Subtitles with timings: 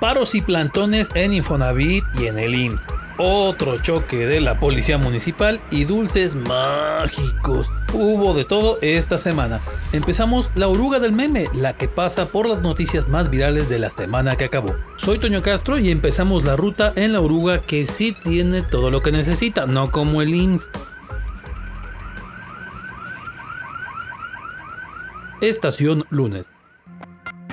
[0.00, 2.82] paros y plantones en Infonavit y en el IMSS.
[3.18, 7.68] Otro choque de la policía municipal y dulces mágicos.
[7.92, 9.60] Hubo de todo esta semana.
[9.92, 13.90] Empezamos la oruga del meme, la que pasa por las noticias más virales de la
[13.90, 14.74] semana que acabó.
[14.96, 19.02] Soy Toño Castro y empezamos la ruta en la oruga que sí tiene todo lo
[19.02, 20.70] que necesita, no como el IMSS.
[25.42, 26.59] Estación lunes.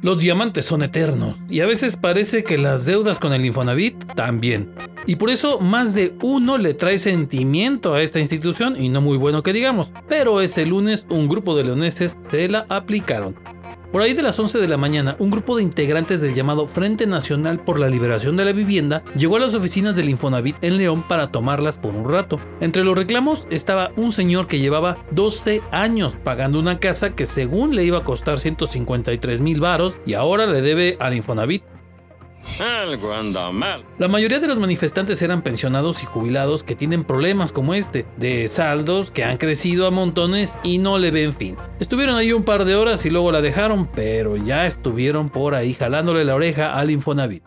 [0.00, 4.72] Los diamantes son eternos y a veces parece que las deudas con el Infonavit también.
[5.06, 9.16] Y por eso más de uno le trae sentimiento a esta institución y no muy
[9.16, 9.90] bueno que digamos.
[10.08, 13.34] Pero ese lunes un grupo de leoneses se la aplicaron.
[13.92, 17.06] Por ahí de las 11 de la mañana, un grupo de integrantes del llamado Frente
[17.06, 21.02] Nacional por la Liberación de la Vivienda llegó a las oficinas del Infonavit en León
[21.08, 22.38] para tomarlas por un rato.
[22.60, 27.74] Entre los reclamos estaba un señor que llevaba 12 años pagando una casa que según
[27.74, 31.62] le iba a costar 153 mil varos y ahora le debe al Infonavit
[32.60, 33.84] algo anda mal.
[33.98, 38.48] La mayoría de los manifestantes eran pensionados y jubilados que tienen problemas como este, de
[38.48, 41.56] saldos que han crecido a montones y no le ven fin.
[41.80, 45.74] Estuvieron ahí un par de horas y luego la dejaron, pero ya estuvieron por ahí
[45.74, 47.44] jalándole la oreja al Infonavit.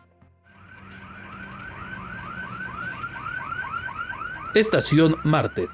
[4.53, 5.69] Estación Martes.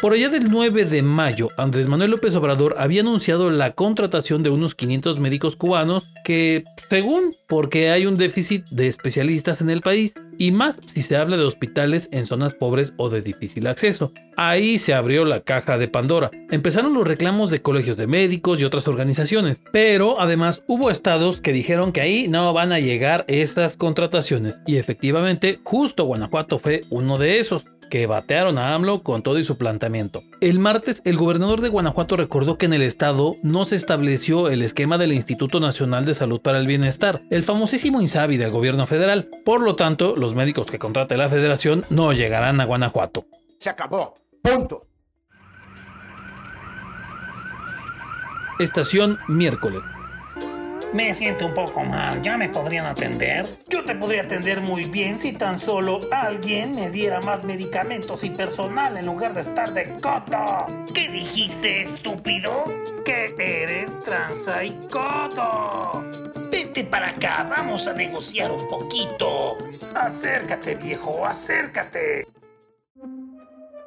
[0.00, 4.48] Por allá del 9 de mayo, Andrés Manuel López Obrador había anunciado la contratación de
[4.48, 10.14] unos 500 médicos cubanos que, según, porque hay un déficit de especialistas en el país,
[10.40, 14.10] y más si se habla de hospitales en zonas pobres o de difícil acceso.
[14.38, 16.30] Ahí se abrió la caja de Pandora.
[16.50, 21.52] Empezaron los reclamos de colegios de médicos y otras organizaciones, pero además hubo estados que
[21.52, 27.18] dijeron que ahí no van a llegar estas contrataciones, y efectivamente, justo Guanajuato fue uno
[27.18, 30.22] de esos que batearon a AMLO con todo y su planteamiento.
[30.40, 34.62] El martes, el gobernador de Guanajuato recordó que en el estado no se estableció el
[34.62, 39.28] esquema del Instituto Nacional de Salud para el Bienestar, el famosísimo INSABI del gobierno federal.
[39.44, 43.26] Por lo tanto, los médicos que contrate la federación no llegarán a Guanajuato.
[43.58, 44.14] Se acabó.
[44.42, 44.86] Punto.
[48.58, 49.82] Estación miércoles.
[50.92, 53.48] Me siento un poco mal, ¿ya me podrían atender?
[53.68, 58.30] Yo te podría atender muy bien si tan solo alguien me diera más medicamentos y
[58.30, 60.66] personal en lugar de estar de codo.
[60.92, 62.64] ¿Qué dijiste, estúpido?
[63.04, 66.29] Que eres tranza y codo.
[66.62, 69.56] Vete para acá, vamos a negociar un poquito.
[69.94, 72.26] Acércate, viejo, acércate.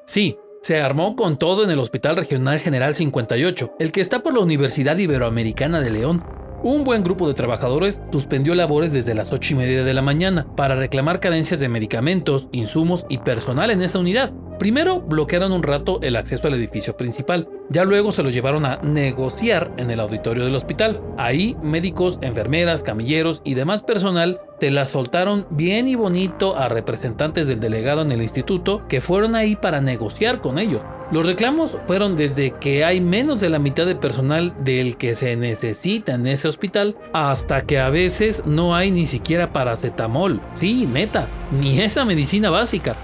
[0.08, 4.34] Sí, se armó con todo en el Hospital Regional General 58, el que está por
[4.34, 6.24] la Universidad Iberoamericana de León.
[6.64, 10.48] Un buen grupo de trabajadores suspendió labores desde las 8 y media de la mañana
[10.56, 14.34] para reclamar carencias de medicamentos, insumos y personal en esa unidad.
[14.59, 18.78] Primero bloquearon un rato el acceso al edificio principal, ya luego se lo llevaron a
[18.78, 21.02] negociar en el auditorio del hospital.
[21.18, 27.47] Ahí médicos, enfermeras, camilleros y demás personal te la soltaron bien y bonito a representantes
[27.47, 30.81] del delegado en el instituto que fueron ahí para negociar con ellos.
[31.12, 35.36] Los reclamos fueron desde que hay menos de la mitad de personal del que se
[35.36, 40.42] necesita en ese hospital hasta que a veces no hay ni siquiera paracetamol.
[40.53, 41.28] Sí, neta,
[41.59, 42.96] ni esa medicina básica.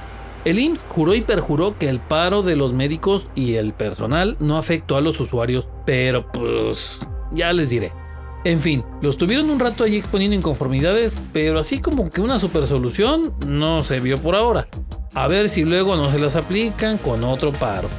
[0.45, 4.57] El IMSS juró y perjuró que el paro de los médicos y el personal no
[4.57, 6.99] afectó a los usuarios, pero pues
[7.33, 7.91] ya les diré.
[8.45, 12.65] En fin, los tuvieron un rato allí exponiendo inconformidades, pero así como que una super
[12.67, 14.67] solución no se vio por ahora.
[15.13, 17.89] A ver si luego no se las aplican con otro paro.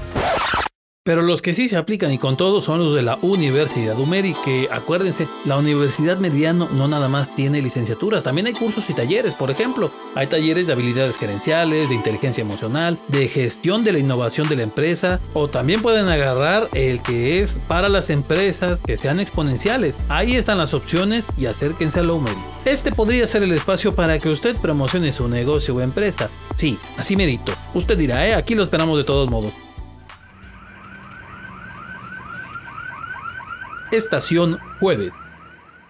[1.03, 4.35] Pero los que sí se aplican y con todo son los de la Universidad Umeri,
[4.45, 9.35] que acuérdense, la Universidad Mediano no nada más tiene licenciaturas, también hay cursos y talleres,
[9.35, 9.91] por ejemplo.
[10.15, 14.65] Hay talleres de habilidades gerenciales, de inteligencia emocional, de gestión de la innovación de la
[14.65, 20.05] empresa, o también pueden agarrar el que es para las empresas que sean exponenciales.
[20.11, 22.37] Ahí están las opciones y acérquense a la Umeri.
[22.67, 26.29] Este podría ser el espacio para que usted promocione su negocio o empresa.
[26.59, 27.53] Sí, así medito.
[27.73, 28.35] Usted dirá, ¿eh?
[28.35, 29.55] aquí lo esperamos de todos modos.
[33.93, 35.13] Estación Jueves.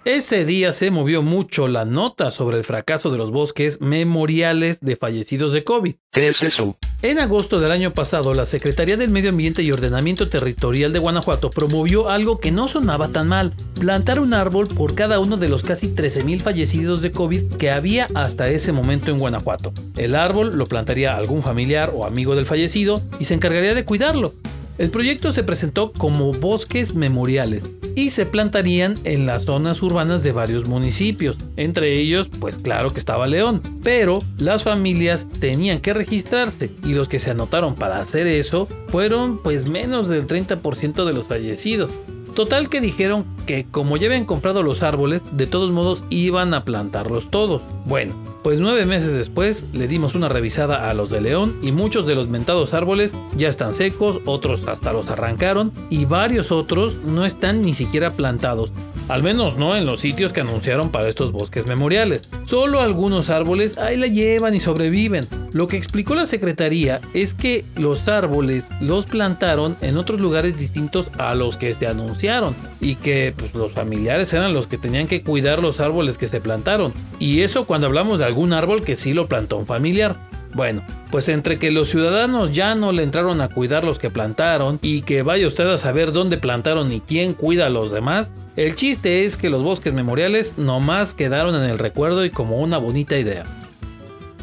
[0.06, 4.96] Ese día se movió mucho la nota sobre el fracaso de los bosques memoriales de
[4.96, 5.96] fallecidos de COVID.
[6.10, 6.78] ¿Qué es eso?
[7.02, 11.50] En agosto del año pasado, la Secretaría del Medio Ambiente y Ordenamiento Territorial de Guanajuato
[11.50, 15.62] promovió algo que no sonaba tan mal, plantar un árbol por cada uno de los
[15.62, 19.74] casi 13.000 fallecidos de COVID que había hasta ese momento en Guanajuato.
[19.98, 24.32] El árbol lo plantaría algún familiar o amigo del fallecido y se encargaría de cuidarlo.
[24.80, 27.64] El proyecto se presentó como bosques memoriales
[27.96, 31.36] y se plantarían en las zonas urbanas de varios municipios.
[31.58, 37.08] Entre ellos, pues claro que estaba León, pero las familias tenían que registrarse y los
[37.08, 41.90] que se anotaron para hacer eso fueron pues menos del 30% de los fallecidos.
[42.34, 46.64] Total que dijeron que como ya habían comprado los árboles, de todos modos iban a
[46.64, 47.62] plantarlos todos.
[47.86, 52.06] Bueno, pues nueve meses después le dimos una revisada a los de León y muchos
[52.06, 57.26] de los mentados árboles ya están secos, otros hasta los arrancaron y varios otros no
[57.26, 58.70] están ni siquiera plantados.
[59.10, 62.28] Al menos no en los sitios que anunciaron para estos bosques memoriales.
[62.46, 65.26] Solo algunos árboles ahí la llevan y sobreviven.
[65.50, 71.08] Lo que explicó la secretaría es que los árboles los plantaron en otros lugares distintos
[71.18, 75.24] a los que se anunciaron y que pues, los familiares eran los que tenían que
[75.24, 76.92] cuidar los árboles que se plantaron.
[77.18, 80.14] Y eso cuando hablamos de algún árbol que sí lo plantó un familiar.
[80.54, 84.78] Bueno, pues entre que los ciudadanos ya no le entraron a cuidar los que plantaron
[84.82, 88.74] y que vaya usted a saber dónde plantaron y quién cuida a los demás, el
[88.74, 93.16] chiste es que los bosques memoriales nomás quedaron en el recuerdo y como una bonita
[93.16, 93.46] idea.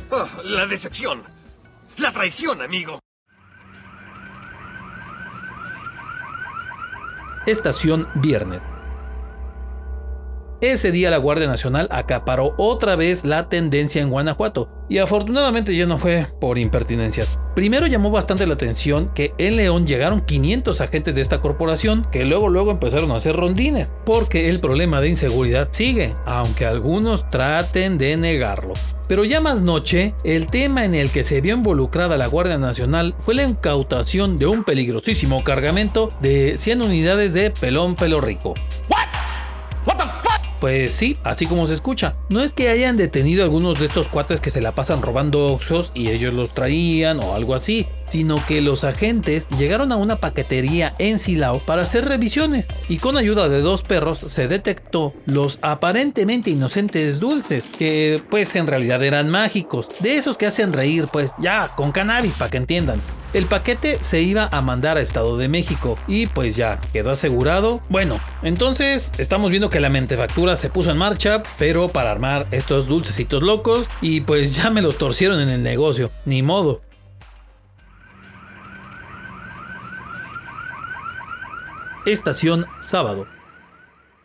[0.10, 1.22] Oh, la decepción.
[1.98, 3.00] La traición, amigo.
[7.46, 8.64] Estación Viernes.
[10.60, 15.86] Ese día la Guardia Nacional acaparó otra vez la tendencia en Guanajuato y afortunadamente ya
[15.86, 17.38] no fue por impertinencias.
[17.54, 22.26] Primero llamó bastante la atención que en León llegaron 500 agentes de esta corporación que
[22.26, 28.00] luego luego empezaron a hacer rondines, porque el problema de inseguridad sigue, aunque algunos traten
[28.00, 28.74] de negarlo.
[29.08, 33.14] Pero ya más noche, el tema en el que se vio involucrada la Guardia Nacional
[33.20, 38.56] fue la incautación de un peligrosísimo cargamento de 100 unidades de pelón pelo rico.
[40.68, 42.16] Pues sí, así como se escucha.
[42.28, 45.92] No es que hayan detenido algunos de estos cuates que se la pasan robando oxos
[45.94, 50.94] y ellos los traían o algo así, sino que los agentes llegaron a una paquetería
[51.00, 56.50] en Silao para hacer revisiones y con ayuda de dos perros se detectó los aparentemente
[56.50, 61.76] inocentes dulces, que pues en realidad eran mágicos, de esos que hacen reír pues ya
[61.78, 63.02] con cannabis para que entiendan.
[63.34, 67.82] El paquete se iba a mandar a Estado de México y pues ya quedó asegurado.
[67.90, 72.88] Bueno, entonces estamos viendo que la mentefactura se puso en marcha, pero para armar estos
[72.88, 76.82] dulcecitos locos y pues ya me los torcieron en el negocio, ni modo.
[82.06, 83.28] Estación sábado.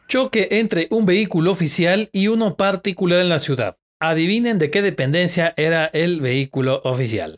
[0.06, 3.76] Choque entre un vehículo oficial y uno particular en la ciudad.
[3.98, 7.36] Adivinen de qué dependencia era el vehículo oficial.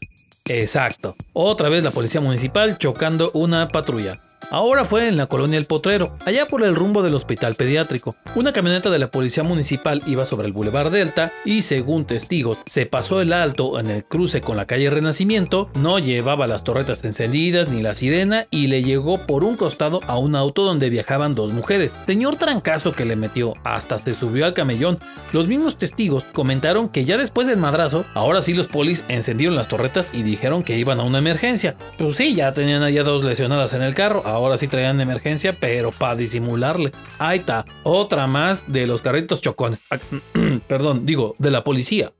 [0.49, 1.17] Exacto.
[1.33, 4.24] Otra vez la policía municipal chocando una patrulla.
[4.51, 8.15] Ahora fue en la colonia El Potrero, allá por el rumbo del hospital pediátrico.
[8.35, 12.87] Una camioneta de la policía municipal iba sobre el Boulevard Delta y, según testigos, se
[12.87, 17.69] pasó el alto en el cruce con la calle Renacimiento, no llevaba las torretas encendidas
[17.69, 21.53] ni la sirena y le llegó por un costado a un auto donde viajaban dos
[21.53, 21.93] mujeres.
[22.07, 24.99] Señor trancazo que le metió, hasta se subió al camellón.
[25.33, 29.69] Los mismos testigos comentaron que ya después del madrazo, ahora sí los polis encendieron las
[29.69, 31.77] torretas y dijeron que iban a una emergencia.
[31.99, 35.91] Pues sí, ya tenían allá dos lesionadas en el carro, ahora sí traían emergencia, pero
[35.93, 36.93] para disimularle.
[37.19, 39.81] Ahí está, otra más de los carritos chocones.
[40.69, 42.13] Perdón, digo, de la policía.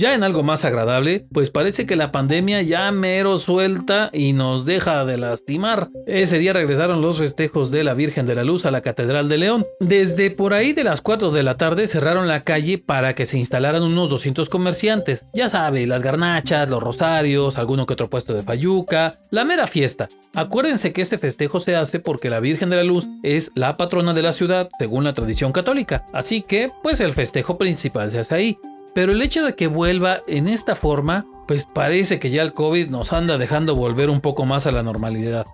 [0.00, 4.64] Ya en algo más agradable, pues parece que la pandemia ya mero suelta y nos
[4.64, 5.90] deja de lastimar.
[6.06, 9.36] Ese día regresaron los festejos de la Virgen de la Luz a la Catedral de
[9.36, 9.66] León.
[9.78, 13.36] Desde por ahí de las 4 de la tarde cerraron la calle para que se
[13.36, 15.26] instalaran unos 200 comerciantes.
[15.34, 20.08] Ya sabe, las garnachas, los rosarios, alguno que otro puesto de fayuca, la mera fiesta.
[20.34, 24.14] Acuérdense que este festejo se hace porque la Virgen de la Luz es la patrona
[24.14, 26.06] de la ciudad según la tradición católica.
[26.14, 28.58] Así que, pues el festejo principal se hace ahí.
[28.94, 32.88] Pero el hecho de que vuelva en esta forma, pues parece que ya el COVID
[32.90, 35.46] nos anda dejando volver un poco más a la normalidad.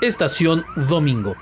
[0.00, 1.36] Estación Domingo.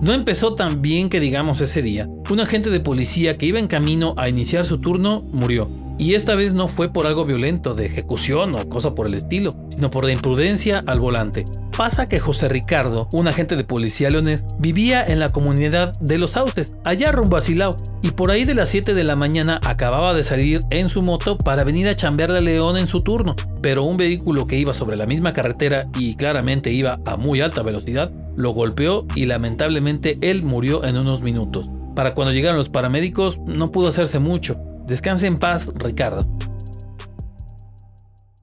[0.00, 2.08] No empezó tan bien que digamos ese día.
[2.30, 5.70] Un agente de policía que iba en camino a iniciar su turno murió.
[5.98, 9.56] Y esta vez no fue por algo violento, de ejecución o cosa por el estilo,
[9.70, 11.44] sino por la imprudencia al volante.
[11.76, 16.32] Pasa que José Ricardo, un agente de policía leonés, vivía en la comunidad de Los
[16.32, 20.14] Sauces, allá rumbo a Silao, y por ahí de las 7 de la mañana acababa
[20.14, 23.82] de salir en su moto para venir a chambearle a León en su turno, pero
[23.82, 28.12] un vehículo que iba sobre la misma carretera y claramente iba a muy alta velocidad,
[28.36, 31.68] lo golpeó y lamentablemente él murió en unos minutos.
[31.96, 36.26] Para cuando llegaron los paramédicos no pudo hacerse mucho, Descanse en paz, Ricardo.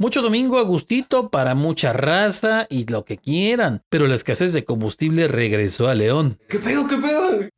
[0.02, 4.66] Mucho domingo a gustito para mucha raza y lo que quieran, pero la escasez de
[4.66, 6.40] combustible regresó a León.
[6.48, 7.50] ¿Qué pedo, qué pedo?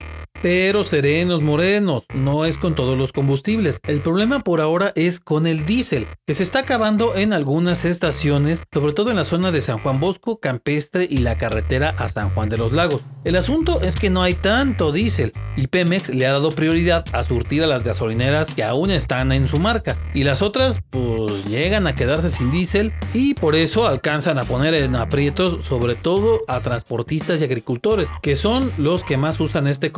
[0.44, 3.80] Pero serenos morenos, no es con todos los combustibles.
[3.88, 8.62] El problema por ahora es con el diésel, que se está acabando en algunas estaciones,
[8.74, 12.30] sobre todo en la zona de San Juan Bosco, Campestre y la carretera a San
[12.32, 13.04] Juan de los Lagos.
[13.24, 17.24] El asunto es que no hay tanto diésel y Pemex le ha dado prioridad a
[17.24, 21.88] surtir a las gasolineras que aún están en su marca y las otras pues llegan
[21.88, 26.60] a quedarse sin diésel y por eso alcanzan a poner en aprietos sobre todo a
[26.60, 29.94] transportistas y agricultores que son los que más usan este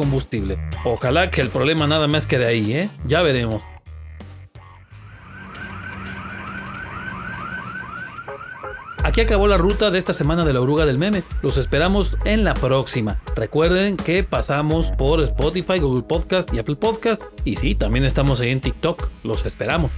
[0.84, 2.90] Ojalá que el problema nada más quede ahí, ¿eh?
[3.06, 3.62] Ya veremos.
[9.06, 11.22] Aquí acabó la ruta de esta semana de la oruga del meme.
[11.44, 13.22] Los esperamos en la próxima.
[13.36, 17.22] Recuerden que pasamos por Spotify, Google Podcast y Apple Podcast.
[17.44, 19.08] Y sí, también estamos ahí en TikTok.
[19.24, 19.92] Los esperamos.